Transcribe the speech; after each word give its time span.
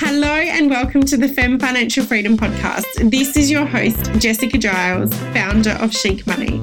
Hello 0.00 0.28
and 0.28 0.70
welcome 0.70 1.02
to 1.02 1.16
the 1.16 1.26
Fem 1.26 1.58
Financial 1.58 2.04
Freedom 2.04 2.36
Podcast. 2.36 3.10
This 3.10 3.36
is 3.36 3.50
your 3.50 3.66
host, 3.66 4.12
Jessica 4.20 4.56
Giles, 4.56 5.12
founder 5.32 5.72
of 5.72 5.92
Chic 5.92 6.24
Money. 6.24 6.60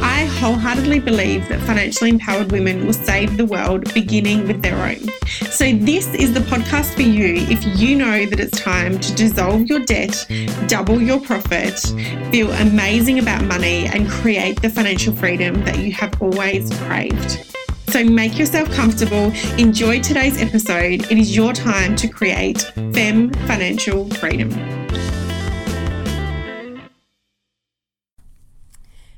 I 0.00 0.24
wholeheartedly 0.40 1.00
believe 1.00 1.46
that 1.50 1.60
financially 1.66 2.08
empowered 2.08 2.50
women 2.50 2.86
will 2.86 2.94
save 2.94 3.36
the 3.36 3.44
world 3.44 3.92
beginning 3.92 4.46
with 4.46 4.62
their 4.62 4.74
own. 4.74 5.06
So, 5.50 5.70
this 5.70 6.14
is 6.14 6.32
the 6.32 6.40
podcast 6.40 6.94
for 6.94 7.02
you 7.02 7.34
if 7.50 7.62
you 7.78 7.94
know 7.94 8.24
that 8.24 8.40
it's 8.40 8.58
time 8.58 8.98
to 8.98 9.14
dissolve 9.14 9.66
your 9.66 9.80
debt, 9.80 10.26
double 10.66 10.98
your 10.98 11.20
profit, 11.20 11.78
feel 12.30 12.50
amazing 12.52 13.18
about 13.18 13.44
money, 13.44 13.84
and 13.84 14.08
create 14.08 14.62
the 14.62 14.70
financial 14.70 15.14
freedom 15.14 15.62
that 15.66 15.78
you 15.78 15.92
have 15.92 16.22
always 16.22 16.74
craved. 16.84 17.57
So 17.90 18.04
make 18.04 18.38
yourself 18.38 18.70
comfortable, 18.72 19.32
enjoy 19.56 20.00
today's 20.00 20.42
episode. 20.42 21.10
It 21.10 21.12
is 21.12 21.34
your 21.34 21.54
time 21.54 21.96
to 21.96 22.06
create 22.06 22.60
FEM 22.92 23.32
financial 23.46 24.10
freedom. 24.10 24.50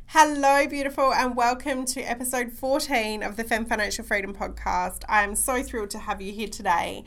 Hello, 0.07 0.69
beautiful, 0.69 1.13
and 1.13 1.35
welcome 1.35 1.85
to 1.87 2.01
episode 2.03 2.53
14 2.53 3.25
of 3.25 3.37
the 3.37 3.43
Fem 3.43 3.67
Financial 3.67 4.05
Freedom 4.05 4.33
Podcast. 4.33 5.03
I 5.09 5.25
am 5.25 5.35
so 5.35 5.65
thrilled 5.65 5.91
to 5.91 5.99
have 5.99 6.23
you 6.23 6.33
here 6.33 6.49
today. 6.49 7.05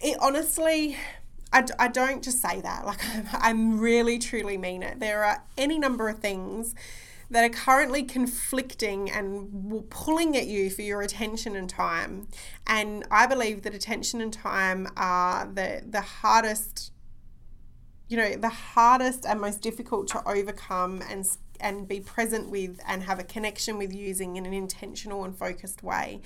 It 0.00 0.18
honestly, 0.20 0.96
I, 1.52 1.64
I 1.78 1.86
don't 1.88 2.24
just 2.24 2.42
say 2.42 2.60
that, 2.60 2.84
like, 2.84 3.00
I'm 3.34 3.78
really 3.78 4.18
truly 4.18 4.58
mean 4.58 4.82
it. 4.82 4.98
There 4.98 5.22
are 5.22 5.44
any 5.56 5.78
number 5.78 6.08
of 6.08 6.18
things 6.18 6.74
that 7.32 7.44
are 7.44 7.48
currently 7.48 8.02
conflicting 8.02 9.10
and 9.10 9.88
pulling 9.90 10.36
at 10.36 10.46
you 10.46 10.68
for 10.70 10.82
your 10.82 11.00
attention 11.00 11.56
and 11.56 11.68
time. 11.68 12.28
And 12.66 13.04
I 13.10 13.26
believe 13.26 13.62
that 13.62 13.74
attention 13.74 14.20
and 14.20 14.32
time 14.32 14.86
are 14.96 15.46
the 15.46 15.82
the 15.88 16.02
hardest 16.02 16.92
you 18.08 18.18
know, 18.18 18.36
the 18.36 18.50
hardest 18.50 19.24
and 19.24 19.40
most 19.40 19.62
difficult 19.62 20.06
to 20.08 20.22
overcome 20.28 21.02
and 21.08 21.26
and 21.62 21.88
be 21.88 22.00
present 22.00 22.50
with 22.50 22.80
and 22.86 23.04
have 23.04 23.18
a 23.18 23.24
connection 23.24 23.78
with 23.78 23.94
using 23.94 24.36
in 24.36 24.44
an 24.44 24.52
intentional 24.52 25.24
and 25.24 25.36
focused 25.36 25.82
way. 25.82 26.20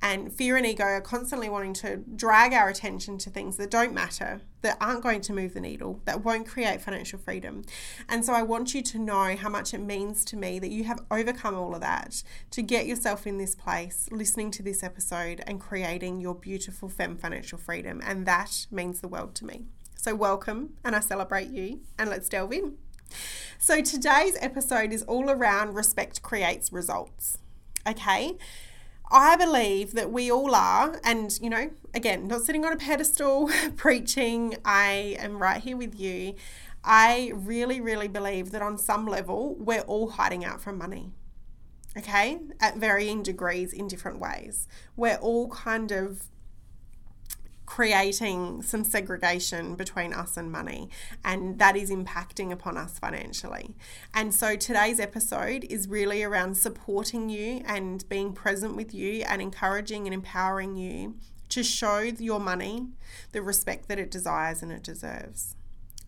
And 0.00 0.32
fear 0.32 0.56
and 0.56 0.64
ego 0.64 0.84
are 0.84 1.00
constantly 1.00 1.48
wanting 1.48 1.74
to 1.74 1.96
drag 1.96 2.52
our 2.52 2.68
attention 2.68 3.18
to 3.18 3.30
things 3.30 3.56
that 3.56 3.70
don't 3.70 3.92
matter, 3.92 4.40
that 4.62 4.76
aren't 4.80 5.02
going 5.02 5.20
to 5.22 5.32
move 5.32 5.54
the 5.54 5.60
needle, 5.60 6.00
that 6.04 6.24
won't 6.24 6.46
create 6.46 6.80
financial 6.80 7.18
freedom. 7.18 7.64
And 8.08 8.24
so 8.24 8.32
I 8.32 8.42
want 8.42 8.74
you 8.74 8.82
to 8.82 8.98
know 8.98 9.36
how 9.36 9.48
much 9.48 9.74
it 9.74 9.80
means 9.80 10.24
to 10.26 10.36
me 10.36 10.58
that 10.58 10.70
you 10.70 10.84
have 10.84 11.00
overcome 11.10 11.56
all 11.56 11.74
of 11.74 11.80
that 11.80 12.22
to 12.52 12.62
get 12.62 12.86
yourself 12.86 13.26
in 13.26 13.38
this 13.38 13.54
place, 13.54 14.08
listening 14.10 14.50
to 14.52 14.62
this 14.62 14.82
episode 14.82 15.42
and 15.46 15.60
creating 15.60 16.20
your 16.20 16.34
beautiful 16.34 16.88
fem 16.88 17.16
financial 17.16 17.58
freedom. 17.58 18.00
And 18.04 18.26
that 18.26 18.66
means 18.70 19.00
the 19.00 19.08
world 19.08 19.34
to 19.36 19.44
me. 19.44 19.66
So, 19.94 20.14
welcome, 20.14 20.74
and 20.84 20.94
I 20.94 21.00
celebrate 21.00 21.48
you, 21.48 21.80
and 21.98 22.08
let's 22.08 22.28
delve 22.28 22.52
in. 22.52 22.76
So, 23.58 23.80
today's 23.80 24.36
episode 24.40 24.92
is 24.92 25.02
all 25.02 25.30
around 25.30 25.74
respect 25.74 26.22
creates 26.22 26.72
results. 26.72 27.38
Okay. 27.86 28.36
I 29.10 29.36
believe 29.36 29.92
that 29.92 30.10
we 30.10 30.32
all 30.32 30.54
are, 30.54 31.00
and 31.04 31.38
you 31.40 31.48
know, 31.48 31.70
again, 31.94 32.26
not 32.26 32.42
sitting 32.42 32.64
on 32.64 32.72
a 32.72 32.76
pedestal 32.76 33.48
preaching, 33.76 34.56
I 34.64 35.16
am 35.20 35.38
right 35.38 35.62
here 35.62 35.76
with 35.76 35.98
you. 35.98 36.34
I 36.82 37.32
really, 37.34 37.80
really 37.80 38.08
believe 38.08 38.50
that 38.50 38.62
on 38.62 38.78
some 38.78 39.06
level, 39.06 39.54
we're 39.56 39.80
all 39.82 40.10
hiding 40.10 40.44
out 40.44 40.60
from 40.60 40.78
money. 40.78 41.12
Okay, 41.96 42.38
at 42.60 42.76
varying 42.76 43.22
degrees 43.22 43.72
in 43.72 43.88
different 43.88 44.18
ways. 44.18 44.68
We're 44.96 45.16
all 45.16 45.48
kind 45.48 45.90
of 45.92 46.24
creating 47.66 48.62
some 48.62 48.84
segregation 48.84 49.74
between 49.74 50.12
us 50.12 50.36
and 50.36 50.50
money, 50.50 50.88
and 51.24 51.58
that 51.58 51.76
is 51.76 51.90
impacting 51.90 52.52
upon 52.52 52.76
us 52.76 52.98
financially. 52.98 53.76
And 54.14 54.32
so 54.32 54.56
today's 54.56 55.00
episode 55.00 55.64
is 55.64 55.88
really 55.88 56.22
around 56.22 56.56
supporting 56.56 57.28
you 57.28 57.62
and 57.66 58.08
being 58.08 58.32
present 58.32 58.76
with 58.76 58.94
you 58.94 59.24
and 59.26 59.42
encouraging 59.42 60.06
and 60.06 60.14
empowering 60.14 60.76
you 60.76 61.16
to 61.48 61.62
show 61.62 61.98
your 61.98 62.40
money 62.40 62.86
the 63.32 63.42
respect 63.42 63.88
that 63.88 63.98
it 63.98 64.10
desires 64.10 64.62
and 64.62 64.72
it 64.72 64.82
deserves 64.82 65.55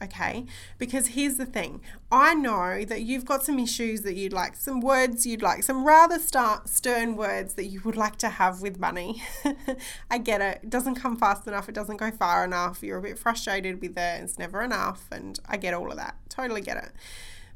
okay? 0.03 0.47
Because 0.79 1.09
here's 1.09 1.37
the 1.37 1.47
thing 1.47 1.81
I 2.11 2.35
know 2.35 2.85
that 2.85 3.03
you've 3.03 3.25
got 3.25 3.45
some 3.45 3.59
issues 3.59 4.03
that 4.03 4.15
you'd 4.15 4.33
like, 4.33 4.57
some 4.57 4.81
words 4.81 5.27
you'd 5.27 5.43
like, 5.43 5.63
some 5.63 5.85
rather 5.87 6.19
start, 6.19 6.69
stern 6.69 7.17
words 7.17 7.55
that 7.55 7.67
you 7.67 7.81
would 7.85 7.97
like 7.97 8.17
to 8.19 8.29
have 8.29 8.63
with 8.63 8.79
money. 8.79 9.23
I 10.11 10.19
get 10.19 10.41
it. 10.41 10.61
It 10.63 10.71
doesn't 10.71 10.97
come 10.97 11.17
fast 11.17 11.47
enough, 11.47 11.69
it 11.69 11.75
doesn't 11.75 11.99
go 11.99 12.11
far 12.11 12.45
enough. 12.45 12.83
You're 12.83 12.99
a 12.99 13.03
bit 13.03 13.19
frustrated 13.19 13.81
with 13.81 13.97
it, 13.97 14.23
it's 14.23 14.39
never 14.39 14.63
enough, 14.63 15.07
and 15.11 15.39
I 15.47 15.57
get 15.57 15.75
all 15.75 15.91
of 15.91 15.97
that. 15.97 16.17
Totally 16.29 16.61
get 16.61 16.77
it. 16.77 16.91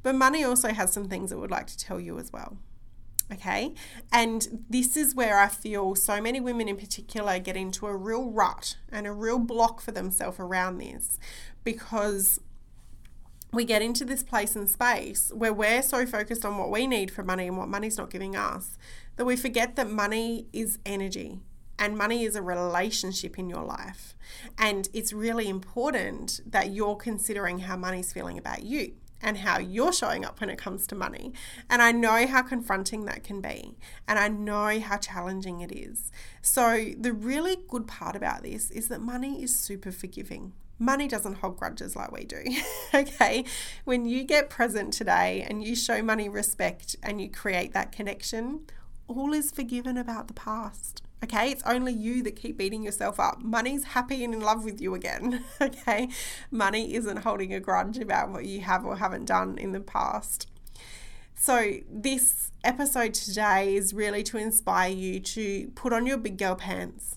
But 0.03 0.14
money 0.14 0.42
also 0.42 0.69
has 0.69 0.92
some 0.92 1.09
things 1.09 1.30
it 1.30 1.38
would 1.38 1.50
like 1.50 1.69
to 1.69 1.78
tell 1.78 2.00
you 2.00 2.19
as 2.19 2.32
well. 2.32 2.59
Okay. 3.32 3.72
And 4.12 4.65
this 4.69 4.97
is 4.97 5.15
where 5.15 5.38
I 5.38 5.48
feel 5.48 5.94
so 5.94 6.20
many 6.20 6.41
women 6.41 6.69
in 6.69 6.76
particular 6.76 7.38
get 7.38 7.56
into 7.56 7.87
a 7.87 7.97
real 7.97 8.31
rut 8.31 8.76
and 8.91 9.06
a 9.06 9.12
real 9.12 9.38
block 9.38 9.81
for 9.81 9.93
themselves 9.93 10.38
around 10.38 10.78
this 10.78 11.19
because 11.65 12.41
we 13.53 13.65
get 13.65 13.82
into 13.82 14.04
this 14.04 14.22
place 14.22 14.56
and 14.56 14.69
space 14.69 15.31
where 15.34 15.53
we're 15.53 15.82
so 15.82 16.06
focused 16.06 16.44
on 16.44 16.59
what 16.59 16.71
we 16.71 16.87
need 16.87 17.10
for 17.10 17.22
money 17.22 17.47
and 17.47 17.56
what 17.56 17.69
money's 17.69 17.98
not 17.98 18.10
giving 18.10 18.34
us 18.34 18.76
that 19.16 19.25
we 19.25 19.37
forget 19.37 19.76
that 19.76 19.91
money 19.91 20.47
is 20.53 20.78
energy 20.84 21.41
and 21.78 21.97
money 21.97 22.25
is 22.25 22.37
a 22.37 22.42
relationship 22.42 23.38
in 23.38 23.48
your 23.48 23.65
life. 23.65 24.15
And 24.59 24.88
it's 24.92 25.12
really 25.12 25.48
important 25.48 26.41
that 26.47 26.71
you're 26.71 26.97
considering 26.97 27.60
how 27.60 27.76
money's 27.76 28.12
feeling 28.12 28.38
about 28.38 28.62
you 28.62 28.94
and 29.22 29.38
how 29.38 29.59
you're 29.59 29.93
showing 29.93 30.25
up 30.25 30.41
when 30.41 30.50
it 30.50 30.59
comes 30.59 30.87
to 30.88 30.94
money. 30.94 31.33
And 31.71 31.81
I 31.81 31.93
know 31.93 32.27
how 32.27 32.43
confronting 32.43 33.05
that 33.06 33.22
can 33.22 33.41
be, 33.41 33.77
and 34.09 34.19
I 34.19 34.28
know 34.28 34.81
how 34.81 34.97
challenging 34.97 35.60
it 35.60 35.72
is. 35.72 36.10
So, 36.41 36.93
the 36.99 37.12
really 37.12 37.56
good 37.69 37.87
part 37.87 38.16
about 38.16 38.43
this 38.43 38.71
is 38.71 38.88
that 38.88 39.00
money 39.00 39.43
is 39.43 39.55
super 39.55 39.93
forgiving. 39.93 40.53
Money 40.78 41.06
doesn't 41.06 41.34
hold 41.34 41.59
grudges 41.59 41.94
like 41.94 42.10
we 42.10 42.25
do. 42.25 42.43
okay. 42.94 43.44
When 43.84 44.05
you 44.05 44.25
get 44.25 44.50
present 44.50 44.93
today 44.93 45.47
and 45.49 45.62
you 45.62 45.77
show 45.77 46.03
money 46.03 46.28
respect 46.28 46.97
and 47.03 47.21
you 47.21 47.31
create 47.31 47.72
that 47.72 47.93
connection, 47.93 48.62
all 49.06 49.33
is 49.33 49.53
forgiven 49.53 49.97
about 49.97 50.27
the 50.27 50.34
past. 50.34 51.03
Okay, 51.22 51.53
it's 51.53 51.62
only 51.65 51.93
you 51.93 52.22
that 52.25 52.34
keep 52.34 52.59
beating 52.59 52.83
yourself 52.83 53.21
up. 53.21 53.43
Money's 53.43 53.84
happy 53.84 54.25
and 54.25 54.34
in 54.34 54.41
love 54.41 54.65
with 54.65 54.81
you 54.81 54.94
again. 54.94 55.44
Okay, 55.60 56.09
money 56.50 56.94
isn't 56.94 57.19
holding 57.19 57.55
a 57.55 57.60
grudge 57.60 57.99
about 57.99 58.31
what 58.31 58.44
you 58.44 58.62
have 58.62 58.84
or 58.84 58.97
haven't 58.97 59.27
done 59.27 59.56
in 59.56 59.71
the 59.72 59.81
past. 59.81 60.49
So, 61.37 61.75
this 61.88 62.50
episode 62.65 63.15
today 63.15 63.77
is 63.77 63.94
really 63.94 64.22
to 64.25 64.38
inspire 64.38 64.91
you 64.91 65.21
to 65.21 65.69
put 65.75 65.93
on 65.93 66.06
your 66.06 66.16
big 66.16 66.37
girl 66.38 66.56
pants 66.56 67.16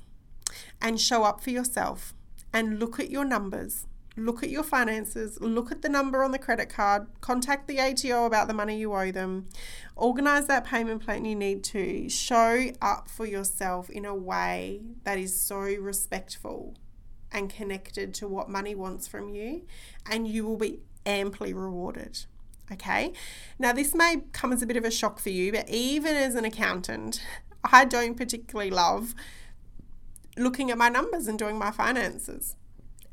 and 0.82 1.02
show 1.02 1.24
up 1.24 1.42
for 1.42 1.50
yourself 1.50 2.14
and 2.54 2.80
look 2.80 3.00
at 3.00 3.10
your 3.10 3.26
numbers 3.26 3.88
look 4.18 4.44
at 4.44 4.50
your 4.50 4.64
finances, 4.64 5.40
look 5.42 5.72
at 5.72 5.82
the 5.82 5.90
number 5.90 6.24
on 6.24 6.32
the 6.32 6.40
credit 6.40 6.70
card, 6.70 7.08
contact 7.22 7.68
the 7.68 7.80
ATO 7.80 8.26
about 8.26 8.48
the 8.48 8.54
money 8.54 8.78
you 8.78 8.94
owe 8.94 9.12
them, 9.12 9.48
organize 9.96 10.48
that 10.48 10.66
payment 10.66 11.04
plan 11.04 11.26
you 11.26 11.36
need 11.36 11.64
to, 11.64 12.10
show 12.10 12.68
up 12.82 13.10
for 13.10 13.26
yourself 13.26 13.90
in 13.90 14.06
a 14.06 14.16
way 14.16 14.82
that 15.04 15.18
is 15.18 15.40
so 15.40 15.60
respectful 15.60 16.76
and 17.32 17.50
connected 17.50 18.14
to 18.14 18.28
what 18.28 18.50
money 18.50 18.74
wants 18.74 19.08
from 19.08 19.30
you, 19.30 19.64
and 20.10 20.28
you 20.28 20.46
will 20.46 20.58
be 20.58 20.80
amply 21.06 21.54
rewarded. 21.54 22.26
Okay, 22.72 23.14
now 23.60 23.74
this 23.74 23.94
may 23.94 24.24
come 24.32 24.52
as 24.52 24.64
a 24.64 24.66
bit 24.66 24.78
of 24.78 24.86
a 24.86 24.92
shock 24.92 25.20
for 25.20 25.30
you, 25.30 25.52
but 25.52 25.70
even 25.70 26.16
as 26.16 26.34
an 26.34 26.46
accountant, 26.46 27.22
I 27.64 27.86
don't 27.86 28.16
particularly 28.16 28.72
love 28.72 29.14
looking 30.38 30.72
at 30.72 30.78
my 30.78 30.90
numbers 30.90 31.28
and 31.28 31.38
doing 31.38 31.58
my 31.58 31.72
finances 31.72 32.56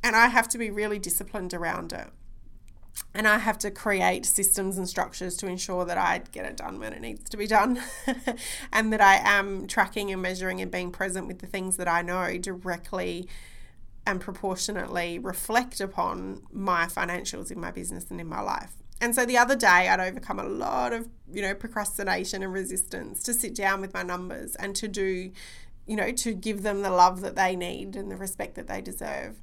and 0.02 0.16
I 0.16 0.28
have 0.28 0.48
to 0.48 0.58
be 0.58 0.70
really 0.70 0.98
disciplined 0.98 1.54
around 1.54 1.92
it. 1.92 2.08
And 3.14 3.26
I 3.26 3.38
have 3.38 3.58
to 3.58 3.70
create 3.70 4.26
systems 4.26 4.76
and 4.78 4.88
structures 4.88 5.36
to 5.38 5.46
ensure 5.46 5.84
that 5.84 5.98
I 5.98 6.22
get 6.32 6.44
it 6.44 6.56
done 6.56 6.78
when 6.78 6.92
it 6.92 7.00
needs 7.00 7.28
to 7.30 7.36
be 7.36 7.46
done 7.46 7.80
and 8.72 8.92
that 8.92 9.00
I 9.00 9.16
am 9.16 9.66
tracking 9.66 10.10
and 10.10 10.20
measuring 10.20 10.60
and 10.60 10.70
being 10.70 10.90
present 10.90 11.26
with 11.26 11.38
the 11.38 11.46
things 11.46 11.76
that 11.78 11.88
I 11.88 12.02
know 12.02 12.36
directly 12.38 13.28
and 14.06 14.20
proportionately 14.20 15.18
reflect 15.18 15.80
upon 15.80 16.42
my 16.50 16.86
financials 16.86 17.50
in 17.50 17.60
my 17.60 17.70
business 17.70 18.10
and 18.10 18.20
in 18.20 18.26
my 18.26 18.40
life. 18.40 18.72
And 19.00 19.14
so 19.14 19.24
the 19.24 19.36
other 19.36 19.56
day, 19.56 19.88
I'd 19.88 20.00
overcome 20.00 20.38
a 20.38 20.44
lot 20.44 20.92
of, 20.92 21.08
you 21.30 21.42
know, 21.42 21.54
procrastination 21.54 22.42
and 22.42 22.52
resistance 22.52 23.22
to 23.24 23.34
sit 23.34 23.54
down 23.54 23.80
with 23.80 23.92
my 23.92 24.02
numbers 24.02 24.54
and 24.56 24.76
to 24.76 24.86
do, 24.86 25.32
you 25.86 25.96
know, 25.96 26.12
to 26.12 26.32
give 26.32 26.62
them 26.62 26.82
the 26.82 26.90
love 26.90 27.20
that 27.22 27.34
they 27.34 27.56
need 27.56 27.96
and 27.96 28.10
the 28.10 28.16
respect 28.16 28.54
that 28.54 28.68
they 28.68 28.80
deserve. 28.80 29.40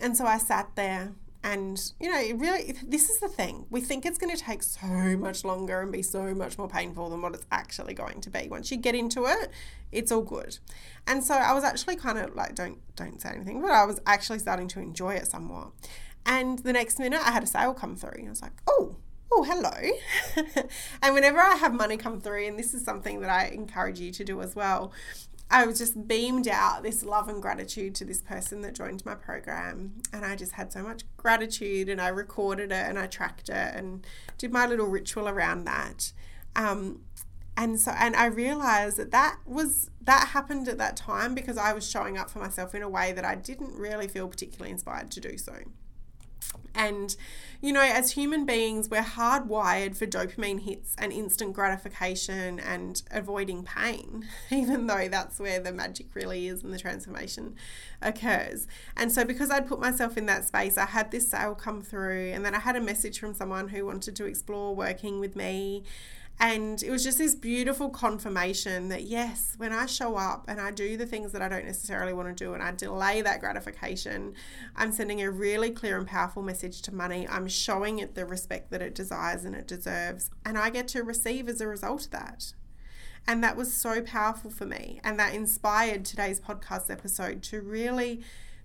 And 0.00 0.16
so 0.16 0.26
I 0.26 0.38
sat 0.38 0.70
there 0.74 1.12
And, 1.44 1.92
you 1.98 2.10
know, 2.10 2.20
it 2.20 2.38
really, 2.38 2.76
this 2.86 3.10
is 3.10 3.18
the 3.18 3.28
thing. 3.28 3.66
We 3.68 3.80
think 3.80 4.06
it's 4.06 4.18
going 4.18 4.34
to 4.34 4.40
take 4.40 4.62
so 4.62 4.86
much 4.86 5.44
longer 5.44 5.80
and 5.80 5.90
be 5.90 6.02
so 6.02 6.34
much 6.34 6.56
more 6.56 6.68
painful 6.68 7.10
than 7.10 7.20
what 7.20 7.34
it's 7.34 7.46
actually 7.50 7.94
going 7.94 8.20
to 8.20 8.30
be. 8.30 8.46
Once 8.48 8.70
you 8.70 8.76
get 8.76 8.94
into 8.94 9.24
it, 9.26 9.50
it's 9.90 10.12
all 10.12 10.22
good. 10.22 10.58
And 11.06 11.24
so 11.24 11.34
I 11.34 11.52
was 11.52 11.64
actually 11.64 11.96
kind 11.96 12.18
of 12.18 12.36
like, 12.36 12.54
don't, 12.54 12.78
don't 12.94 13.20
say 13.20 13.30
anything, 13.30 13.60
but 13.60 13.72
I 13.72 13.84
was 13.84 14.00
actually 14.06 14.38
starting 14.38 14.68
to 14.68 14.80
enjoy 14.80 15.14
it 15.14 15.26
somewhat. 15.26 15.72
And 16.24 16.60
the 16.60 16.72
next 16.72 17.00
minute 17.00 17.20
I 17.26 17.32
had 17.32 17.42
a 17.42 17.46
sale 17.46 17.74
come 17.74 17.96
through 17.96 18.12
and 18.18 18.28
I 18.28 18.30
was 18.30 18.42
like, 18.42 18.52
oh, 18.68 18.96
oh, 19.32 19.42
hello. 19.42 20.62
and 21.02 21.14
whenever 21.14 21.40
I 21.40 21.56
have 21.56 21.74
money 21.74 21.96
come 21.96 22.20
through, 22.20 22.46
and 22.46 22.56
this 22.56 22.72
is 22.72 22.84
something 22.84 23.20
that 23.20 23.30
I 23.30 23.46
encourage 23.46 23.98
you 23.98 24.12
to 24.12 24.24
do 24.24 24.40
as 24.42 24.54
well, 24.54 24.92
I 25.52 25.66
was 25.66 25.76
just 25.76 26.08
beamed 26.08 26.48
out 26.48 26.82
this 26.82 27.04
love 27.04 27.28
and 27.28 27.42
gratitude 27.42 27.94
to 27.96 28.06
this 28.06 28.22
person 28.22 28.62
that 28.62 28.74
joined 28.74 29.04
my 29.04 29.14
program. 29.14 30.00
And 30.10 30.24
I 30.24 30.34
just 30.34 30.52
had 30.52 30.72
so 30.72 30.82
much 30.82 31.02
gratitude 31.18 31.90
and 31.90 32.00
I 32.00 32.08
recorded 32.08 32.72
it 32.72 32.86
and 32.88 32.98
I 32.98 33.06
tracked 33.06 33.50
it 33.50 33.74
and 33.74 34.06
did 34.38 34.50
my 34.50 34.66
little 34.66 34.86
ritual 34.86 35.28
around 35.28 35.66
that. 35.66 36.12
Um, 36.56 37.02
and 37.54 37.78
so 37.78 37.90
and 37.90 38.16
I 38.16 38.26
realized 38.26 38.96
that 38.96 39.10
that 39.10 39.40
was 39.44 39.90
that 40.00 40.28
happened 40.28 40.68
at 40.68 40.78
that 40.78 40.96
time 40.96 41.34
because 41.34 41.58
I 41.58 41.74
was 41.74 41.88
showing 41.88 42.16
up 42.16 42.30
for 42.30 42.38
myself 42.38 42.74
in 42.74 42.80
a 42.80 42.88
way 42.88 43.12
that 43.12 43.26
I 43.26 43.34
didn't 43.34 43.76
really 43.76 44.08
feel 44.08 44.28
particularly 44.28 44.72
inspired 44.72 45.10
to 45.10 45.20
do 45.20 45.36
so. 45.36 45.52
And, 46.74 47.14
you 47.60 47.72
know, 47.72 47.82
as 47.82 48.12
human 48.12 48.46
beings, 48.46 48.88
we're 48.88 49.02
hardwired 49.02 49.94
for 49.96 50.06
dopamine 50.06 50.60
hits 50.60 50.94
and 50.98 51.12
instant 51.12 51.52
gratification 51.52 52.58
and 52.58 53.02
avoiding 53.10 53.62
pain, 53.62 54.26
even 54.50 54.86
though 54.86 55.08
that's 55.08 55.38
where 55.38 55.60
the 55.60 55.72
magic 55.72 56.14
really 56.14 56.48
is 56.48 56.62
and 56.62 56.72
the 56.72 56.78
transformation 56.78 57.56
occurs. 58.00 58.66
And 58.96 59.12
so, 59.12 59.24
because 59.24 59.50
I'd 59.50 59.66
put 59.66 59.80
myself 59.80 60.16
in 60.16 60.26
that 60.26 60.44
space, 60.44 60.78
I 60.78 60.86
had 60.86 61.10
this 61.10 61.28
sale 61.28 61.54
come 61.54 61.82
through, 61.82 62.32
and 62.32 62.44
then 62.44 62.54
I 62.54 62.60
had 62.60 62.76
a 62.76 62.80
message 62.80 63.18
from 63.18 63.34
someone 63.34 63.68
who 63.68 63.84
wanted 63.84 64.16
to 64.16 64.26
explore 64.26 64.74
working 64.74 65.20
with 65.20 65.36
me. 65.36 65.84
And 66.40 66.82
it 66.82 66.90
was 66.90 67.04
just 67.04 67.18
this 67.18 67.36
beautiful 67.36 67.88
confirmation 67.88 68.88
that 68.88 69.04
yes, 69.04 69.54
when 69.58 69.72
I 69.72 69.86
show 69.86 70.16
up 70.16 70.46
and 70.48 70.60
I 70.60 70.72
do 70.72 70.96
the 70.96 71.06
things 71.06 71.30
that 71.32 71.42
I 71.42 71.48
don't 71.48 71.66
necessarily 71.66 72.12
want 72.12 72.36
to 72.36 72.44
do 72.44 72.54
and 72.54 72.62
I 72.62 72.72
delay 72.72 73.22
that 73.22 73.38
gratification, 73.38 74.34
I'm 74.74 74.90
sending 74.90 75.22
a 75.22 75.30
really 75.30 75.70
clear 75.70 75.96
and 75.96 76.06
powerful 76.06 76.42
message 76.42 76.82
to 76.82 76.94
money. 76.94 77.28
I'm 77.28 77.46
showing 77.46 78.00
it 78.00 78.16
the 78.16 78.26
respect 78.26 78.70
that 78.70 78.82
it 78.82 78.94
desires 78.94 79.44
and 79.44 79.54
it 79.54 79.68
deserves. 79.68 80.30
And 80.44 80.58
I 80.58 80.70
get 80.70 80.88
to 80.88 81.04
receive 81.04 81.48
as 81.48 81.60
a 81.60 81.68
result 81.68 82.06
of 82.06 82.10
that. 82.10 82.54
And 83.26 83.42
that 83.44 83.56
was 83.56 83.72
so 83.72 84.02
powerful 84.02 84.50
for 84.50 84.66
me. 84.66 85.00
And 85.04 85.18
that 85.20 85.34
inspired 85.34 86.04
today's 86.04 86.40
podcast 86.40 86.90
episode 86.90 87.42
to 87.44 87.60
really 87.60 88.22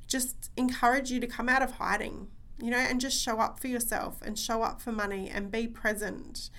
just 0.08 0.50
encourage 0.58 1.12
you 1.12 1.20
to 1.20 1.28
come 1.28 1.48
out 1.48 1.62
of 1.62 1.74
hiding, 1.74 2.30
you 2.60 2.72
know, 2.72 2.78
and 2.78 3.00
just 3.00 3.22
show 3.22 3.40
up 3.40 3.60
for 3.60 3.68
yourself 3.68 4.22
and 4.24 4.40
show 4.40 4.64
up 4.64 4.82
for 4.82 4.92
money 4.92 5.30
and 5.30 5.52
be 5.52 5.68
present 5.68 6.50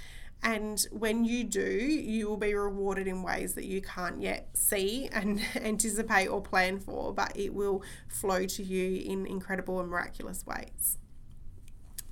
and 0.42 0.86
when 0.92 1.24
you 1.24 1.44
do, 1.44 1.60
you 1.60 2.28
will 2.28 2.36
be 2.36 2.54
rewarded 2.54 3.06
in 3.06 3.22
ways 3.22 3.54
that 3.54 3.64
you 3.64 3.82
can't 3.82 4.20
yet 4.20 4.48
see 4.54 5.08
and 5.12 5.40
anticipate 5.56 6.28
or 6.28 6.40
plan 6.40 6.78
for, 6.78 7.12
but 7.12 7.36
it 7.36 7.52
will 7.52 7.82
flow 8.06 8.46
to 8.46 8.62
you 8.62 9.02
in 9.02 9.26
incredible 9.26 9.80
and 9.80 9.90
miraculous 9.90 10.46
ways. 10.46 10.98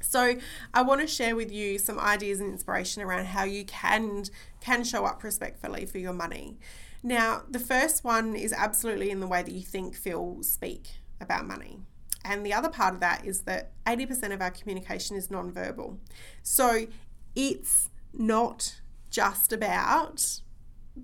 So, 0.01 0.37
I 0.73 0.83
want 0.83 1.01
to 1.01 1.07
share 1.07 1.35
with 1.35 1.53
you 1.53 1.79
some 1.79 1.99
ideas 1.99 2.41
and 2.41 2.51
inspiration 2.51 3.03
around 3.03 3.27
how 3.27 3.45
you 3.45 3.65
can 3.65 4.25
can 4.61 4.85
show 4.85 5.05
up 5.05 5.23
respectfully 5.23 5.85
for 5.85 5.99
your 5.99 6.13
money. 6.13 6.59
Now, 7.03 7.43
the 7.49 7.59
first 7.59 8.05
one 8.05 8.35
is 8.35 8.53
absolutely 8.53 9.11
in 9.11 9.21
the 9.21 9.27
way 9.27 9.43
that 9.43 9.53
you 9.53 9.63
think, 9.63 9.95
feel, 9.95 10.43
speak 10.43 10.89
about 11.21 11.47
money. 11.47 11.81
And 12.25 12.45
the 12.45 12.53
other 12.53 12.69
part 12.69 12.95
of 12.95 13.01
that 13.01 13.25
is 13.25 13.43
that 13.43 13.73
80% 13.85 14.33
of 14.33 14.41
our 14.41 14.51
communication 14.51 15.17
is 15.17 15.29
nonverbal. 15.29 15.99
So, 16.43 16.87
it's 17.35 17.91
not 18.19 18.81
just 19.11 19.53
about 19.53 20.41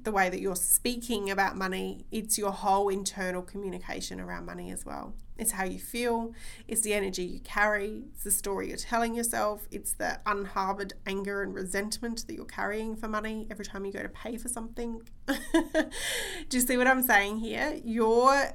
the 0.03 0.13
way 0.13 0.31
that 0.31 0.41
you're 0.41 0.57
speaking 0.57 1.31
about 1.31 1.57
money, 1.57 2.07
it's 2.11 2.39
your 2.39 2.51
whole 2.51 2.89
internal 2.89 3.43
communication 3.43 4.21
around 4.21 4.47
money 4.47 4.71
as 4.71 4.87
well. 4.87 5.15
It's 5.37 5.53
how 5.53 5.65
you 5.65 5.79
feel, 5.79 6.33
it's 6.69 6.83
the 6.83 6.95
energy 6.95 7.25
you 7.25 7.41
carry, 7.41 8.05
it's 8.13 8.25
the 8.25 8.31
story 8.31 8.69
you're 8.69 8.77
telling 8.77 9.15
yourself, 9.15 9.67
it's 9.71 9.93
the 9.93 10.21
unharbored 10.25 10.95
anger 11.07 11.43
and 11.43 11.55
resentment 11.55 12.27
that 12.27 12.35
you're 12.35 12.45
carrying 12.45 12.97
for 12.97 13.09
money 13.09 13.47
every 13.51 13.65
time 13.65 13.85
you 13.85 13.93
go 13.93 14.03
to 14.03 14.09
pay 14.09 14.37
for 14.37 14.49
something. 14.49 15.03
Do 15.27 16.57
you 16.57 16.61
see 16.61 16.77
what 16.77 16.87
I'm 16.87 17.03
saying 17.03 17.39
here? 17.39 17.79
Your 17.85 18.53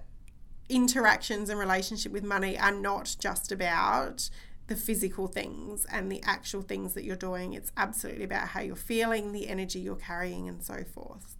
interactions 0.69 1.49
and 1.49 1.59
relationship 1.59 2.11
with 2.11 2.23
money 2.23 2.57
are 2.57 2.71
not 2.71 3.15
just 3.19 3.51
about 3.51 4.29
the 4.67 4.75
physical 4.75 5.27
things 5.27 5.85
and 5.91 6.11
the 6.11 6.21
actual 6.23 6.61
things 6.61 6.93
that 6.93 7.03
you're 7.03 7.15
doing. 7.15 7.53
It's 7.53 7.71
absolutely 7.77 8.25
about 8.25 8.49
how 8.49 8.61
you're 8.61 8.75
feeling, 8.75 9.31
the 9.31 9.47
energy 9.47 9.79
you're 9.79 9.95
carrying, 9.95 10.47
and 10.47 10.61
so 10.63 10.83
forth. 10.83 11.37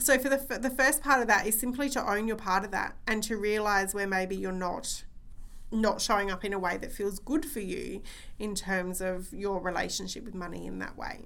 So, 0.00 0.18
for 0.18 0.28
the, 0.28 0.58
the 0.58 0.70
first 0.70 1.02
part 1.02 1.20
of 1.20 1.28
that 1.28 1.46
is 1.46 1.58
simply 1.58 1.90
to 1.90 2.10
own 2.10 2.26
your 2.26 2.36
part 2.36 2.64
of 2.64 2.70
that 2.70 2.96
and 3.06 3.22
to 3.24 3.36
realize 3.36 3.94
where 3.94 4.06
maybe 4.06 4.36
you're 4.36 4.52
not 4.52 5.04
not 5.70 6.02
showing 6.02 6.30
up 6.30 6.44
in 6.44 6.52
a 6.52 6.58
way 6.58 6.76
that 6.76 6.92
feels 6.92 7.18
good 7.18 7.46
for 7.46 7.60
you 7.60 8.02
in 8.38 8.54
terms 8.54 9.00
of 9.00 9.32
your 9.32 9.58
relationship 9.60 10.22
with 10.24 10.34
money 10.34 10.66
in 10.66 10.78
that 10.78 10.96
way. 10.98 11.24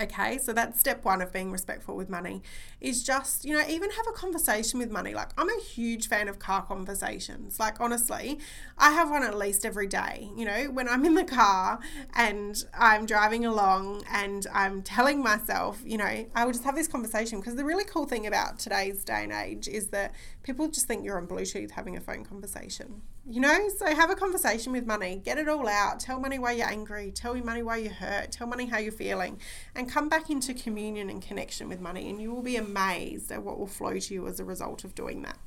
Okay, 0.00 0.38
so 0.38 0.52
that's 0.52 0.80
step 0.80 1.04
one 1.04 1.20
of 1.20 1.32
being 1.32 1.52
respectful 1.52 1.96
with 1.96 2.08
money 2.08 2.42
is 2.80 3.02
just, 3.02 3.44
you 3.44 3.56
know, 3.56 3.64
even 3.68 3.90
have 3.90 4.06
a 4.08 4.12
conversation 4.12 4.78
with 4.78 4.90
money. 4.90 5.12
Like, 5.12 5.30
I'm 5.36 5.48
a 5.48 5.60
huge 5.60 6.08
fan 6.08 6.28
of 6.28 6.38
car 6.38 6.62
conversations. 6.62 7.60
Like, 7.60 7.80
honestly, 7.80 8.38
I 8.78 8.92
have 8.92 9.10
one 9.10 9.22
at 9.22 9.36
least 9.36 9.66
every 9.66 9.86
day. 9.86 10.30
You 10.36 10.46
know, 10.46 10.64
when 10.70 10.88
I'm 10.88 11.04
in 11.04 11.14
the 11.14 11.24
car 11.24 11.78
and 12.14 12.64
I'm 12.78 13.04
driving 13.04 13.44
along 13.44 14.04
and 14.10 14.46
I'm 14.52 14.82
telling 14.82 15.22
myself, 15.22 15.82
you 15.84 15.98
know, 15.98 16.26
I 16.34 16.44
will 16.44 16.52
just 16.52 16.64
have 16.64 16.74
this 16.74 16.88
conversation 16.88 17.40
because 17.40 17.56
the 17.56 17.64
really 17.64 17.84
cool 17.84 18.06
thing 18.06 18.26
about 18.26 18.58
today's 18.58 19.04
day 19.04 19.24
and 19.24 19.32
age 19.32 19.68
is 19.68 19.88
that 19.88 20.14
people 20.42 20.68
just 20.68 20.86
think 20.86 21.04
you're 21.04 21.18
on 21.18 21.26
Bluetooth 21.26 21.72
having 21.72 21.96
a 21.96 22.00
phone 22.00 22.24
conversation. 22.24 23.02
You 23.24 23.40
know, 23.40 23.68
so 23.78 23.86
have 23.86 24.10
a 24.10 24.16
conversation 24.16 24.72
with 24.72 24.84
money, 24.84 25.22
get 25.24 25.38
it 25.38 25.48
all 25.48 25.68
out. 25.68 26.00
Tell 26.00 26.18
money 26.18 26.40
why 26.40 26.52
you're 26.52 26.68
angry, 26.68 27.12
tell 27.12 27.36
your 27.36 27.44
money 27.44 27.62
why 27.62 27.76
you're 27.76 27.92
hurt, 27.92 28.32
tell 28.32 28.48
money 28.48 28.66
how 28.66 28.78
you're 28.78 28.90
feeling, 28.90 29.38
and 29.76 29.88
come 29.88 30.08
back 30.08 30.28
into 30.28 30.52
communion 30.52 31.08
and 31.08 31.22
connection 31.22 31.68
with 31.68 31.80
money. 31.80 32.10
And 32.10 32.20
you 32.20 32.32
will 32.32 32.42
be 32.42 32.56
amazed 32.56 33.30
at 33.30 33.44
what 33.44 33.60
will 33.60 33.68
flow 33.68 33.96
to 33.96 34.14
you 34.14 34.26
as 34.26 34.40
a 34.40 34.44
result 34.44 34.82
of 34.82 34.96
doing 34.96 35.22
that. 35.22 35.38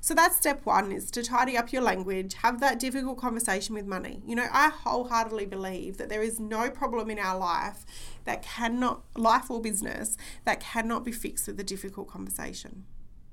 So 0.00 0.14
that's 0.14 0.38
step 0.38 0.64
one 0.64 0.90
is 0.90 1.10
to 1.10 1.22
tidy 1.22 1.54
up 1.54 1.70
your 1.70 1.82
language, 1.82 2.32
have 2.32 2.60
that 2.60 2.78
difficult 2.78 3.18
conversation 3.18 3.74
with 3.74 3.84
money. 3.84 4.22
You 4.26 4.34
know, 4.34 4.46
I 4.50 4.70
wholeheartedly 4.70 5.46
believe 5.46 5.98
that 5.98 6.08
there 6.08 6.22
is 6.22 6.40
no 6.40 6.70
problem 6.70 7.10
in 7.10 7.18
our 7.18 7.38
life 7.38 7.84
that 8.24 8.40
cannot, 8.40 9.02
life 9.16 9.50
or 9.50 9.60
business, 9.60 10.16
that 10.46 10.60
cannot 10.60 11.04
be 11.04 11.12
fixed 11.12 11.46
with 11.46 11.60
a 11.60 11.64
difficult 11.64 12.08
conversation. 12.08 12.84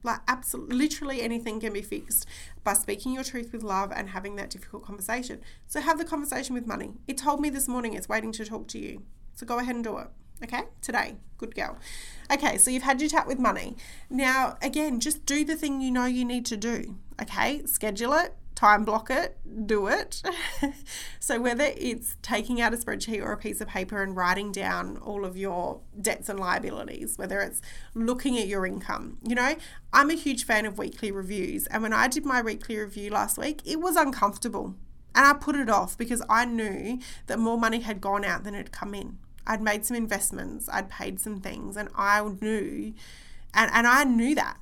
Like, 0.06 0.20
absolutely, 0.28 0.78
literally 0.78 1.22
anything 1.22 1.60
can 1.60 1.74
be 1.74 1.82
fixed 1.82 2.28
by 2.64 2.74
speaking 2.74 3.12
your 3.12 3.24
truth 3.24 3.52
with 3.52 3.64
love 3.64 3.92
and 3.94 4.10
having 4.10 4.36
that 4.36 4.52
difficult 4.52 4.84
conversation. 4.84 5.42
So, 5.68 5.82
have 5.82 5.98
the 5.98 6.06
conversation 6.06 6.54
with 6.54 6.68
money. 6.68 6.94
It 7.08 7.18
told 7.18 7.42
me 7.42 7.50
this 7.50 7.68
morning 7.68 7.94
it's 7.94 8.08
waiting 8.08 8.32
to 8.34 8.46
talk 8.46 8.68
to 8.70 8.80
you. 8.80 9.02
So, 9.34 9.46
go 9.46 9.60
ahead 9.60 9.76
and 9.76 9.84
do 9.84 9.98
it. 9.98 10.08
Okay, 10.44 10.64
today. 10.82 11.16
Good 11.38 11.56
girl. 11.56 11.78
Okay, 12.32 12.58
so 12.58 12.70
you've 12.70 12.84
had 12.84 13.02
your 13.02 13.10
chat 13.10 13.26
with 13.26 13.40
money. 13.40 13.76
Now, 14.10 14.58
again, 14.62 15.00
just 15.00 15.26
do 15.26 15.44
the 15.44 15.56
thing 15.56 15.82
you 15.82 15.92
know 15.92 16.06
you 16.06 16.24
need 16.24 16.46
to 16.48 16.58
do. 16.58 16.98
Okay, 17.22 17.66
schedule 17.66 18.14
it, 18.14 18.36
time 18.56 18.86
block 18.86 19.10
it, 19.10 19.38
do 19.68 19.88
it. 19.88 20.24
so, 21.20 21.40
whether 21.40 21.66
it's 21.78 22.16
taking 22.22 22.62
out 22.62 22.74
a 22.74 22.78
spreadsheet 22.78 23.22
or 23.22 23.34
a 23.34 23.38
piece 23.38 23.62
of 23.62 23.68
paper 23.68 24.02
and 24.02 24.16
writing 24.16 24.52
down 24.52 24.98
all 24.98 25.26
of 25.26 25.38
your 25.38 25.82
debts 26.00 26.30
and 26.30 26.40
liabilities, 26.40 27.18
whether 27.18 27.42
it's 27.42 27.62
looking 27.94 28.38
at 28.38 28.48
your 28.48 28.66
income, 28.66 29.18
you 29.24 29.36
know, 29.36 29.56
I'm 29.94 30.10
a 30.10 30.16
huge 30.16 30.46
fan 30.46 30.66
of 30.66 30.78
weekly 30.78 31.12
reviews. 31.12 31.68
And 31.68 31.84
when 31.84 31.94
I 31.94 32.08
did 32.08 32.26
my 32.26 32.42
weekly 32.42 32.78
review 32.78 33.12
last 33.12 33.38
week, 33.38 33.62
it 33.66 33.80
was 33.80 33.96
uncomfortable. 33.96 34.76
And 35.14 35.26
I 35.26 35.34
put 35.34 35.56
it 35.56 35.70
off 35.70 35.98
because 35.98 36.22
I 36.30 36.46
knew 36.46 37.00
that 37.28 37.40
more 37.40 37.58
money 37.58 37.80
had 37.80 38.02
gone 38.02 38.26
out 38.26 38.44
than 38.44 38.54
it 38.54 38.58
had 38.58 38.72
come 38.72 38.94
in. 38.94 39.18
I'd 39.48 39.62
made 39.62 39.86
some 39.86 39.96
investments, 39.96 40.68
I'd 40.72 40.90
paid 40.90 41.20
some 41.20 41.40
things, 41.40 41.78
and 41.78 41.90
I 41.96 42.22
knew, 42.42 42.94
and, 43.54 43.72
and 43.74 43.86
I 43.88 44.04
knew 44.04 44.36
that. 44.36 44.58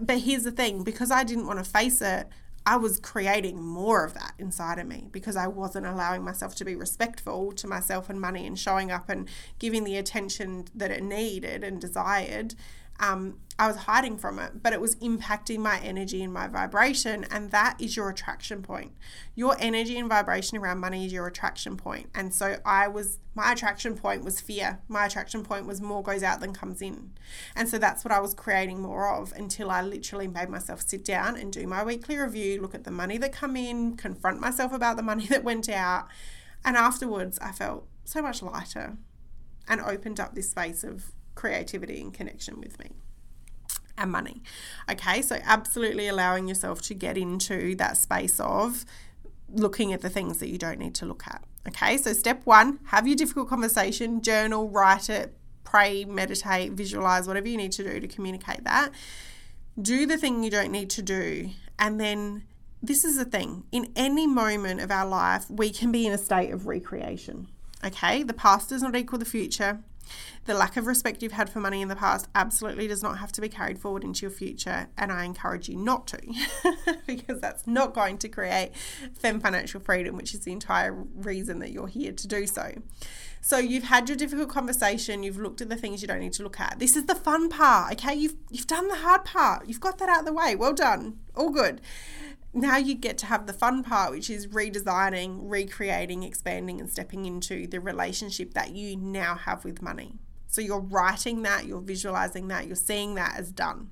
But 0.00 0.18
here's 0.18 0.44
the 0.44 0.50
thing 0.50 0.82
because 0.84 1.10
I 1.10 1.24
didn't 1.24 1.46
want 1.46 1.58
to 1.58 1.64
face 1.64 2.02
it, 2.02 2.28
I 2.66 2.76
was 2.76 2.98
creating 2.98 3.62
more 3.62 4.04
of 4.04 4.14
that 4.14 4.32
inside 4.38 4.78
of 4.78 4.86
me 4.86 5.08
because 5.12 5.36
I 5.36 5.46
wasn't 5.48 5.86
allowing 5.86 6.22
myself 6.22 6.54
to 6.56 6.64
be 6.64 6.74
respectful 6.74 7.52
to 7.52 7.66
myself 7.66 8.08
and 8.08 8.18
money 8.18 8.46
and 8.46 8.58
showing 8.58 8.90
up 8.90 9.10
and 9.10 9.28
giving 9.58 9.84
the 9.84 9.98
attention 9.98 10.66
that 10.74 10.90
it 10.90 11.02
needed 11.02 11.62
and 11.62 11.78
desired. 11.78 12.54
Um, 13.00 13.38
I 13.56 13.68
was 13.68 13.76
hiding 13.76 14.18
from 14.18 14.40
it, 14.40 14.62
but 14.62 14.72
it 14.72 14.80
was 14.80 14.96
impacting 14.96 15.58
my 15.58 15.78
energy 15.78 16.22
and 16.22 16.32
my 16.32 16.48
vibration. 16.48 17.24
And 17.30 17.52
that 17.52 17.80
is 17.80 17.96
your 17.96 18.08
attraction 18.08 18.62
point. 18.62 18.92
Your 19.36 19.56
energy 19.60 19.96
and 19.96 20.08
vibration 20.08 20.58
around 20.58 20.80
money 20.80 21.06
is 21.06 21.12
your 21.12 21.26
attraction 21.28 21.76
point. 21.76 22.10
And 22.14 22.34
so 22.34 22.56
I 22.64 22.88
was, 22.88 23.20
my 23.34 23.52
attraction 23.52 23.96
point 23.96 24.24
was 24.24 24.40
fear. 24.40 24.80
My 24.88 25.06
attraction 25.06 25.44
point 25.44 25.66
was 25.66 25.80
more 25.80 26.02
goes 26.02 26.24
out 26.24 26.40
than 26.40 26.52
comes 26.52 26.82
in. 26.82 27.12
And 27.54 27.68
so 27.68 27.78
that's 27.78 28.04
what 28.04 28.10
I 28.10 28.18
was 28.18 28.34
creating 28.34 28.80
more 28.80 29.08
of 29.08 29.32
until 29.32 29.70
I 29.70 29.82
literally 29.82 30.26
made 30.26 30.48
myself 30.48 30.82
sit 30.82 31.04
down 31.04 31.36
and 31.36 31.52
do 31.52 31.64
my 31.68 31.84
weekly 31.84 32.16
review, 32.16 32.60
look 32.60 32.74
at 32.74 32.82
the 32.82 32.90
money 32.90 33.18
that 33.18 33.32
come 33.32 33.56
in, 33.56 33.96
confront 33.96 34.40
myself 34.40 34.72
about 34.72 34.96
the 34.96 35.02
money 35.02 35.26
that 35.28 35.44
went 35.44 35.68
out. 35.68 36.08
And 36.64 36.76
afterwards, 36.76 37.38
I 37.38 37.52
felt 37.52 37.86
so 38.04 38.20
much 38.20 38.42
lighter 38.42 38.96
and 39.68 39.80
opened 39.80 40.18
up 40.18 40.34
this 40.34 40.50
space 40.50 40.82
of 40.82 41.12
creativity 41.34 42.00
and 42.00 42.12
connection 42.12 42.60
with 42.60 42.78
me 42.78 42.90
and 43.96 44.10
money. 44.10 44.42
Okay, 44.90 45.22
so 45.22 45.38
absolutely 45.44 46.08
allowing 46.08 46.48
yourself 46.48 46.82
to 46.82 46.94
get 46.94 47.16
into 47.16 47.74
that 47.76 47.96
space 47.96 48.40
of 48.40 48.84
looking 49.48 49.92
at 49.92 50.00
the 50.00 50.10
things 50.10 50.38
that 50.38 50.48
you 50.48 50.58
don't 50.58 50.78
need 50.78 50.94
to 50.96 51.06
look 51.06 51.24
at. 51.26 51.44
Okay, 51.66 51.96
so 51.96 52.12
step 52.12 52.42
one 52.44 52.78
have 52.86 53.06
your 53.06 53.16
difficult 53.16 53.48
conversation, 53.48 54.20
journal, 54.20 54.68
write 54.68 55.08
it, 55.08 55.34
pray, 55.64 56.04
meditate, 56.04 56.72
visualize, 56.72 57.26
whatever 57.26 57.48
you 57.48 57.56
need 57.56 57.72
to 57.72 57.82
do 57.84 58.00
to 58.00 58.08
communicate 58.08 58.64
that. 58.64 58.90
Do 59.80 60.06
the 60.06 60.16
thing 60.16 60.42
you 60.42 60.50
don't 60.50 60.70
need 60.70 60.90
to 60.90 61.02
do, 61.02 61.50
and 61.78 62.00
then 62.00 62.44
this 62.82 63.04
is 63.04 63.16
the 63.16 63.24
thing 63.24 63.64
in 63.72 63.90
any 63.96 64.26
moment 64.26 64.80
of 64.80 64.90
our 64.90 65.06
life, 65.06 65.50
we 65.50 65.70
can 65.70 65.90
be 65.90 66.06
in 66.06 66.12
a 66.12 66.18
state 66.18 66.50
of 66.50 66.66
recreation. 66.66 67.48
Okay, 67.84 68.22
the 68.22 68.32
past 68.32 68.70
does 68.70 68.82
not 68.82 68.96
equal 68.96 69.18
the 69.18 69.24
future. 69.24 69.80
The 70.44 70.54
lack 70.54 70.76
of 70.76 70.86
respect 70.86 71.22
you've 71.22 71.32
had 71.32 71.48
for 71.48 71.60
money 71.60 71.80
in 71.80 71.88
the 71.88 71.96
past 71.96 72.28
absolutely 72.34 72.86
does 72.86 73.02
not 73.02 73.18
have 73.18 73.32
to 73.32 73.40
be 73.40 73.48
carried 73.48 73.78
forward 73.78 74.04
into 74.04 74.22
your 74.22 74.30
future, 74.30 74.88
and 74.98 75.10
I 75.10 75.24
encourage 75.24 75.68
you 75.68 75.76
not 75.76 76.06
to 76.08 76.20
because 77.06 77.40
that's 77.40 77.66
not 77.66 77.94
going 77.94 78.18
to 78.18 78.28
create 78.28 78.72
fem 79.14 79.40
financial 79.40 79.80
freedom, 79.80 80.16
which 80.16 80.34
is 80.34 80.40
the 80.40 80.52
entire 80.52 80.92
reason 80.92 81.58
that 81.60 81.72
you're 81.72 81.88
here 81.88 82.12
to 82.12 82.28
do 82.28 82.46
so. 82.46 82.72
So 83.40 83.58
you've 83.58 83.84
had 83.84 84.08
your 84.08 84.16
difficult 84.16 84.48
conversation, 84.48 85.22
you've 85.22 85.38
looked 85.38 85.60
at 85.60 85.68
the 85.68 85.76
things 85.76 86.00
you 86.02 86.08
don't 86.08 86.20
need 86.20 86.32
to 86.34 86.42
look 86.42 86.60
at. 86.60 86.78
This 86.78 86.96
is 86.96 87.04
the 87.04 87.14
fun 87.14 87.48
part, 87.48 87.92
okay? 87.92 88.14
You've 88.14 88.36
you've 88.50 88.66
done 88.66 88.88
the 88.88 88.96
hard 88.96 89.24
part. 89.24 89.68
You've 89.68 89.80
got 89.80 89.98
that 89.98 90.08
out 90.08 90.20
of 90.20 90.26
the 90.26 90.32
way. 90.32 90.54
Well 90.54 90.74
done. 90.74 91.18
All 91.34 91.50
good 91.50 91.80
now 92.54 92.76
you 92.76 92.94
get 92.94 93.18
to 93.18 93.26
have 93.26 93.46
the 93.46 93.52
fun 93.52 93.82
part, 93.82 94.12
which 94.12 94.30
is 94.30 94.46
redesigning, 94.46 95.38
recreating, 95.42 96.22
expanding, 96.22 96.80
and 96.80 96.88
stepping 96.90 97.26
into 97.26 97.66
the 97.66 97.80
relationship 97.80 98.54
that 98.54 98.70
you 98.70 98.96
now 98.96 99.34
have 99.34 99.64
with 99.64 99.82
money. 99.82 100.18
So 100.46 100.60
you're 100.60 100.80
writing 100.80 101.42
that, 101.42 101.66
you're 101.66 101.80
visualizing 101.80 102.48
that, 102.48 102.66
you're 102.66 102.76
seeing 102.76 103.16
that 103.16 103.36
as 103.36 103.50
done. 103.50 103.90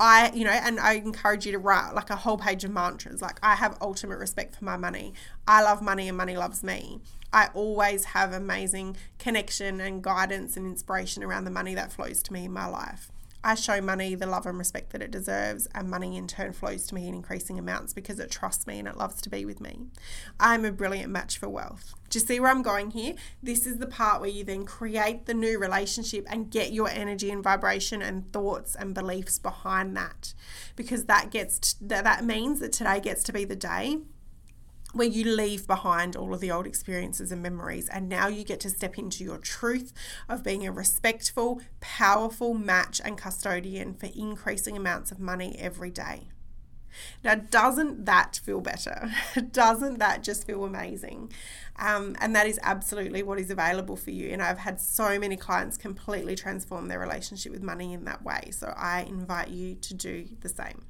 I, 0.00 0.30
you 0.32 0.44
know, 0.44 0.52
and 0.52 0.78
I 0.78 0.92
encourage 0.92 1.44
you 1.44 1.50
to 1.52 1.58
write 1.58 1.90
like 1.92 2.10
a 2.10 2.16
whole 2.16 2.38
page 2.38 2.62
of 2.62 2.70
mantras. 2.70 3.20
Like, 3.20 3.40
I 3.42 3.56
have 3.56 3.76
ultimate 3.80 4.18
respect 4.18 4.54
for 4.54 4.64
my 4.64 4.76
money. 4.76 5.12
I 5.48 5.62
love 5.62 5.82
money 5.82 6.06
and 6.06 6.16
money 6.16 6.36
loves 6.36 6.62
me. 6.62 7.00
I 7.32 7.48
always 7.52 8.04
have 8.04 8.32
amazing 8.32 8.96
connection 9.18 9.80
and 9.80 10.00
guidance 10.00 10.56
and 10.56 10.66
inspiration 10.66 11.24
around 11.24 11.44
the 11.44 11.50
money 11.50 11.74
that 11.74 11.92
flows 11.92 12.22
to 12.24 12.32
me 12.32 12.44
in 12.44 12.52
my 12.52 12.66
life. 12.66 13.10
I 13.44 13.54
show 13.54 13.80
money 13.80 14.14
the 14.14 14.26
love 14.26 14.46
and 14.46 14.58
respect 14.58 14.90
that 14.90 15.02
it 15.02 15.10
deserves, 15.10 15.68
and 15.74 15.88
money 15.88 16.16
in 16.16 16.26
turn 16.26 16.52
flows 16.52 16.86
to 16.88 16.94
me 16.94 17.06
in 17.06 17.14
increasing 17.14 17.58
amounts 17.58 17.94
because 17.94 18.18
it 18.18 18.30
trusts 18.30 18.66
me 18.66 18.78
and 18.78 18.88
it 18.88 18.96
loves 18.96 19.20
to 19.22 19.30
be 19.30 19.44
with 19.44 19.60
me. 19.60 19.78
I'm 20.40 20.64
a 20.64 20.72
brilliant 20.72 21.10
match 21.10 21.38
for 21.38 21.48
wealth. 21.48 21.94
Do 22.10 22.18
you 22.18 22.24
see 22.24 22.40
where 22.40 22.50
I'm 22.50 22.62
going 22.62 22.90
here? 22.90 23.14
This 23.42 23.66
is 23.66 23.78
the 23.78 23.86
part 23.86 24.20
where 24.20 24.30
you 24.30 24.42
then 24.42 24.64
create 24.64 25.26
the 25.26 25.34
new 25.34 25.58
relationship 25.58 26.26
and 26.28 26.50
get 26.50 26.72
your 26.72 26.88
energy 26.88 27.30
and 27.30 27.42
vibration 27.42 28.02
and 28.02 28.32
thoughts 28.32 28.74
and 28.74 28.94
beliefs 28.94 29.38
behind 29.38 29.96
that. 29.96 30.34
Because 30.74 31.04
that 31.04 31.30
gets 31.30 31.58
to, 31.58 31.84
that, 31.84 32.04
that 32.04 32.24
means 32.24 32.60
that 32.60 32.72
today 32.72 32.98
gets 32.98 33.22
to 33.24 33.32
be 33.32 33.44
the 33.44 33.56
day 33.56 33.98
where 34.92 35.06
you 35.06 35.24
leave 35.24 35.66
behind 35.66 36.16
all 36.16 36.32
of 36.32 36.40
the 36.40 36.50
old 36.50 36.66
experiences 36.66 37.30
and 37.30 37.42
memories, 37.42 37.88
and 37.88 38.08
now 38.08 38.28
you 38.28 38.44
get 38.44 38.60
to 38.60 38.70
step 38.70 38.98
into 38.98 39.22
your 39.22 39.38
truth 39.38 39.92
of 40.28 40.42
being 40.42 40.66
a 40.66 40.72
respectful, 40.72 41.60
powerful 41.80 42.54
match 42.54 43.00
and 43.04 43.18
custodian 43.18 43.94
for 43.94 44.08
increasing 44.14 44.76
amounts 44.76 45.12
of 45.12 45.20
money 45.20 45.56
every 45.58 45.90
day. 45.90 46.28
Now, 47.22 47.34
doesn't 47.34 48.06
that 48.06 48.40
feel 48.44 48.60
better? 48.60 49.12
doesn't 49.52 49.98
that 49.98 50.22
just 50.22 50.46
feel 50.46 50.64
amazing? 50.64 51.32
Um, 51.76 52.16
and 52.20 52.34
that 52.34 52.46
is 52.46 52.58
absolutely 52.62 53.22
what 53.22 53.38
is 53.38 53.50
available 53.50 53.96
for 53.96 54.10
you. 54.10 54.30
And 54.30 54.42
I've 54.42 54.58
had 54.58 54.80
so 54.80 55.18
many 55.18 55.36
clients 55.36 55.76
completely 55.76 56.34
transform 56.34 56.88
their 56.88 56.98
relationship 56.98 57.52
with 57.52 57.62
money 57.62 57.92
in 57.92 58.04
that 58.04 58.22
way. 58.24 58.50
So 58.50 58.72
I 58.76 59.02
invite 59.02 59.48
you 59.48 59.74
to 59.76 59.94
do 59.94 60.26
the 60.40 60.48
same. 60.48 60.86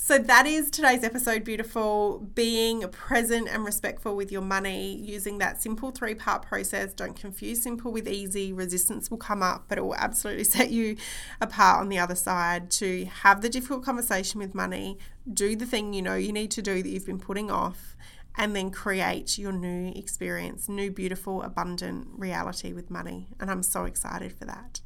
So 0.00 0.16
that 0.16 0.46
is 0.46 0.70
today's 0.70 1.02
episode, 1.02 1.42
beautiful. 1.42 2.20
Being 2.20 2.88
present 2.88 3.48
and 3.48 3.64
respectful 3.64 4.14
with 4.14 4.30
your 4.30 4.42
money 4.42 4.94
using 4.94 5.38
that 5.38 5.60
simple 5.60 5.90
three 5.90 6.14
part 6.14 6.42
process. 6.42 6.94
Don't 6.94 7.16
confuse 7.16 7.64
simple 7.64 7.90
with 7.90 8.06
easy. 8.06 8.52
Resistance 8.52 9.10
will 9.10 9.18
come 9.18 9.42
up, 9.42 9.64
but 9.66 9.76
it 9.76 9.80
will 9.80 9.96
absolutely 9.96 10.44
set 10.56 10.70
you 10.70 10.96
apart 11.40 11.80
on 11.80 11.88
the 11.88 11.98
other 11.98 12.14
side 12.14 12.70
to 12.70 13.06
have 13.06 13.40
the 13.42 13.48
difficult 13.48 13.84
conversation 13.84 14.38
with 14.38 14.54
money, 14.54 14.98
do 15.30 15.56
the 15.56 15.66
thing 15.66 15.92
you 15.92 16.00
know 16.00 16.14
you 16.14 16.32
need 16.32 16.52
to 16.52 16.62
do 16.62 16.80
that 16.80 16.88
you've 16.88 17.04
been 17.04 17.18
putting 17.18 17.50
off, 17.50 17.96
and 18.38 18.54
then 18.54 18.70
create 18.70 19.36
your 19.36 19.52
new 19.52 19.92
experience, 19.96 20.68
new, 20.68 20.90
beautiful, 20.90 21.42
abundant 21.42 22.06
reality 22.16 22.72
with 22.72 22.88
money. 22.88 23.26
And 23.40 23.50
I'm 23.50 23.64
so 23.64 23.84
excited 23.84 24.32
for 24.32 24.44
that. 24.44 24.80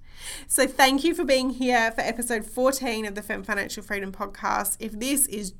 So, 0.46 0.66
thank 0.66 1.04
you 1.04 1.14
for 1.14 1.24
being 1.24 1.50
here 1.50 1.90
for 1.92 2.00
episode 2.00 2.46
14 2.46 3.06
of 3.06 3.14
the 3.14 3.22
Financial 3.22 3.82
Freedom 3.82 4.12
Podcast. 4.12 4.76
If 4.78 4.92
this 4.92 5.26
is 5.26 5.52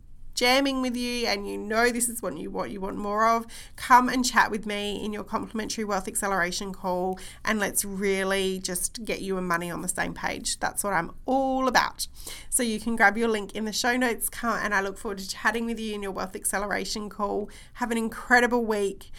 jamming 0.43 0.83
with 0.83 0.97
you 0.97 1.25
and 1.29 1.47
you 1.49 1.57
know 1.57 1.93
this 1.93 2.09
is 2.09 2.21
what 2.21 2.37
you 2.37 2.51
what 2.51 2.69
you 2.69 2.81
want 2.81 2.97
more 2.97 3.29
of, 3.29 3.47
come 3.77 4.09
and 4.09 4.25
chat 4.25 4.51
with 4.51 4.67
me 4.67 5.01
in 5.05 5.13
your 5.13 5.23
complimentary 5.23 5.85
wealth 5.85 6.09
acceleration 6.09 6.73
call 6.73 7.17
and 7.45 7.61
let's 7.61 7.85
really 7.85 8.59
just 8.59 9.05
get 9.05 9.21
you 9.21 9.39
and 9.39 9.47
money 9.47 9.71
on 9.71 9.83
the 9.83 9.89
same 9.89 10.13
page. 10.13 10.59
That's 10.59 10.83
what 10.83 10.95
I'm 10.95 11.13
all 11.27 11.69
about. 11.69 12.09
So 12.51 12.65
you 12.65 12.81
can 12.81 12.97
grab 12.97 13.17
your 13.17 13.29
link 13.29 13.55
in 13.55 13.67
the 13.67 13.73
show 13.73 13.97
notes 13.97 14.29
and 14.43 14.75
I 14.75 14.81
look 14.81 14.99
forward 14.99 15.19
to 15.19 15.29
chatting 15.29 15.65
with 15.65 15.79
you 15.79 15.95
in 15.95 16.03
your 16.03 16.11
wealth 16.11 16.35
acceleration 16.35 17.09
call. 17.09 17.49
Have 17.75 17.93
an 17.93 17.99
incredible 17.99 18.65
week 18.65 19.13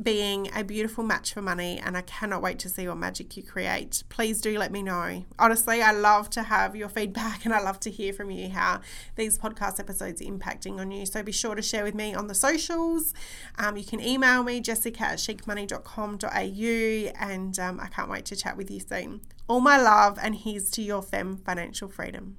being 0.00 0.48
a 0.54 0.62
beautiful 0.62 1.02
match 1.02 1.32
for 1.32 1.42
money, 1.42 1.78
and 1.78 1.96
I 1.96 2.02
cannot 2.02 2.40
wait 2.40 2.58
to 2.60 2.68
see 2.68 2.86
what 2.86 2.96
magic 2.96 3.36
you 3.36 3.42
create. 3.42 4.04
Please 4.08 4.40
do 4.40 4.56
let 4.58 4.70
me 4.70 4.82
know. 4.82 5.24
Honestly, 5.38 5.82
I 5.82 5.92
love 5.92 6.30
to 6.30 6.44
have 6.44 6.76
your 6.76 6.88
feedback 6.88 7.44
and 7.44 7.52
I 7.52 7.60
love 7.60 7.80
to 7.80 7.90
hear 7.90 8.12
from 8.12 8.30
you 8.30 8.50
how 8.50 8.80
these 9.16 9.38
podcast 9.38 9.80
episodes 9.80 10.22
are 10.22 10.24
impacting 10.24 10.78
on 10.78 10.90
you. 10.90 11.06
So 11.06 11.22
be 11.22 11.32
sure 11.32 11.54
to 11.54 11.62
share 11.62 11.84
with 11.84 11.94
me 11.94 12.14
on 12.14 12.28
the 12.28 12.34
socials. 12.34 13.12
Um, 13.58 13.76
you 13.76 13.84
can 13.84 14.00
email 14.00 14.42
me, 14.42 14.60
jessica 14.60 15.04
at 15.04 15.18
chicmoney.com.au, 15.18 17.26
and 17.26 17.58
um, 17.58 17.80
I 17.80 17.88
can't 17.88 18.10
wait 18.10 18.24
to 18.26 18.36
chat 18.36 18.56
with 18.56 18.70
you 18.70 18.80
soon. 18.80 19.20
All 19.48 19.60
my 19.60 19.80
love, 19.80 20.18
and 20.20 20.34
here's 20.34 20.70
to 20.72 20.82
your 20.82 21.02
fem 21.02 21.38
financial 21.38 21.88
freedom. 21.88 22.36